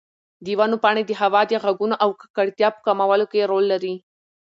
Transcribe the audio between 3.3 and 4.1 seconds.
کې رول لري.